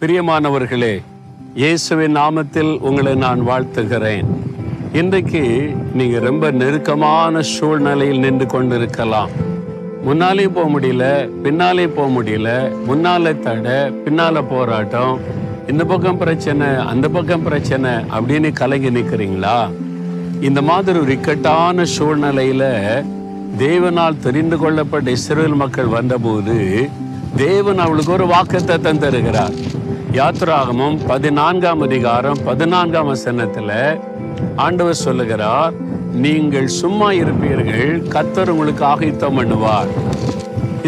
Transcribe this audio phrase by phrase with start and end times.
[0.00, 1.00] பிரியமானவர்களே
[1.54, 4.26] இயேசுவின் நாமத்தில் உங்களை நான் வாழ்த்துகிறேன்.
[4.92, 9.30] இன்றைக்கு நீங்க ரொம்ப நெருக்கமான சூழ்நிலையில் நின்று கொண்டிருக்கலாம்.
[10.04, 12.50] முன்னாலே போக முடியல பின்னாலே போக முடியல
[12.88, 15.18] முன்னால தடை பின்னால போராட்டம்
[15.68, 19.68] இந்த பக்கம் பிரச்சனை அந்த பக்கம் பிரச்சனை அப்படின்னு கலங்கி நிற்கிறீங்களா
[20.40, 22.64] இந்த மாதிரி ஒரு இக்கட்டான சூழ்நிலையில
[23.56, 26.56] தேவனால் தெரிந்து கொள்ளப்பட்ட இஸ்ரேல் மக்கள் வந்தபோது
[27.36, 29.56] தேவன் அவளுக்கு ஒரு வாக்கத்தை தந்திருக்கிறார்
[30.16, 33.72] யாத்திராகமும் பதினான்காம் அதிகாரம் பதினான்காம் வசனத்தில்
[34.64, 35.74] ஆண்டவர் சொல்லுகிறார்
[36.24, 39.90] நீங்கள் சும்மா இருப்பீர்கள் கத்தர் உங்களுக்கு ஆகித்தம் பண்ணுவார்.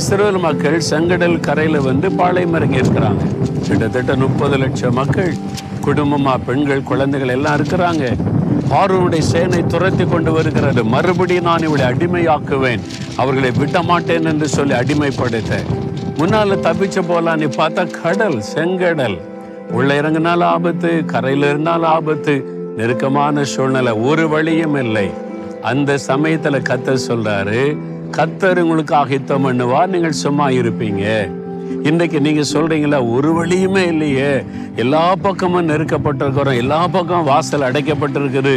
[0.00, 3.24] இஸ்ரேல் மக்கள் செங்கடல் கரையில் வந்து பாளையம் இருக்கிறாங்க.
[3.68, 5.32] கிட்டத்தட்ட முப்பது லட்சம் மக்கள்
[5.86, 8.04] குடும்பமாக பெண்கள் குழந்தைகள் எல்லாம் இருக்கிறாங்க.
[8.70, 10.84] பார்வனுடைய சேனை துரத்தி கொண்டு வருகிறது.
[10.94, 12.84] மறுபடியும் நான் இவளை அடிமையாக்குவேன்.
[13.16, 15.62] அவர்களை விட மாட்டேன் என்று சொல்லி அடிமைப்படுத்த
[16.18, 19.16] முன்னால தப்பிச்ச போகலாம் நீ பார்த்தா கடல் செங்கடல்.
[19.76, 22.34] உள்ள இறங்கினால் ஆபத்து கரையில இருந்தாலும் ஆபத்து
[22.78, 25.06] நெருக்கமான சூழ்நிலை ஒரு வழியும் இல்லை.
[25.70, 27.62] அந்த சமயத்துல கத்தர் சொல்றாரு
[28.16, 31.04] கத்தர் உங்களுக்கு ஆகித்தம் பண்ணுவா நீங்கள் சும்மா இருப்பீங்க.
[31.88, 34.30] இன்றைக்கு நீங்க சொல்றீங்களா ஒரு வழியுமே இல்லையே.
[34.82, 38.54] எல்லா பக்கமும் நெருக்கப்பட்டிருக்கிறோம் எல்லா பக்கம் வாசல் அடைக்கப்பட்டிருக்குது.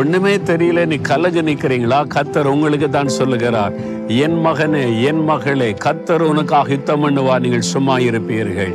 [0.00, 3.74] ஒண்ணுமே தெரியல நீ கலகு நிற்கிறீங்களா கத்தர் உங்களுக்கு தான் சொல்லுகிறார்.
[4.08, 8.74] என் மகனே என் மகளே கத்தர் உனக்காக யுத்தம் பண்ணுவா நீங்கள் சும்மா இருப்பீர்கள்.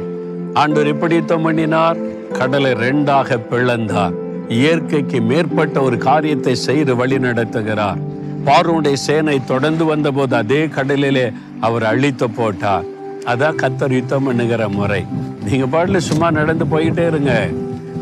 [0.53, 1.97] ஆண்டவர் எப்படி யுத்தம் பண்ணினார்.
[2.37, 4.13] கடலை ரெண்டாக பிளந்தார்.
[4.47, 7.99] இயற்கைக்கு மேற்பட்ட ஒரு காரியத்தை செய்து வழி நடத்துகிறார்.
[8.45, 12.83] பார்வனுடைய சேனை தொடர்ந்து வந்தபோது அதே கடலிலே அவர் அழித்து போட்டார்.
[13.25, 15.05] அதான் கத்தர் யுத்தம் பண்ணுகிற முறை.
[15.45, 17.49] நீங்க பாட்டுல சும்மா நடந்து போயிட்டே இருங்க.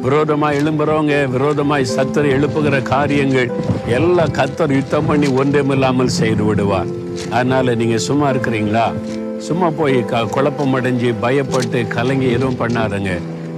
[0.06, 3.50] விரோதமாக எழும்புறவங்க விரோதமாய் சத்தர் எழுப்புகிற காரியங்கள்
[3.98, 6.90] எல்லாம் கத்தர் யுத்தம் பண்ணி ஒன்றுமில்லாமல் செய்து விடுவார்.
[7.38, 8.86] அதனால் நீங்கள் சும்மா இருக்கிறீங்களா?
[9.48, 13.12] சும்மா போய் க குழப்பம் அடைஞ்சு பயப்பட்டு கலங்கி எதுவும் பண்ணாருங்க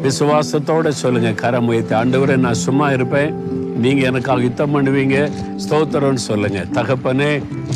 [0.04, 1.96] விசுவாசத்தோடு சொல்லுங்கள் கரம் உயர்த்தி.
[2.02, 3.32] ஆண்டவரை நான் சும்மா இருப்பேன்.
[3.84, 5.18] நீங்கள் எனக்காக யுத்தம் பண்ணுவீங்க.
[5.64, 7.32] ஸ்தோத்திரம்னு சொல்லுங்கள் தகப்பனே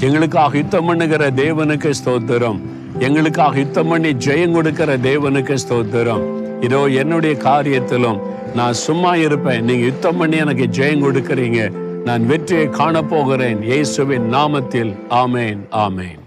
[0.08, 2.60] எங்களுக்காக யுத்தம் பண்ணுகிற தேவனுக்கு ஸ்தோத்திரம்.
[3.08, 6.24] எங்களுக்காக யுத்தம் பண்ணி ஜெயம் கொடுக்கிற தேவனுக்கு ஸ்தோத்திரம்.
[6.68, 8.20] இதோ என்னுடைய காரியத்திலும்
[8.56, 9.64] நான் சும்மா இருப்பேன்.
[9.64, 11.72] நீங்க யுத்தம் பண்ணி எனக்கு ஜெயம் கொடுக்கறீங்க.
[12.04, 13.62] நான் வெற்றியை காணப்போகிறேன்.
[13.62, 14.96] இயேசுவின் நாமத்தில்.
[15.10, 16.20] ஆமேன் ஆமேன்.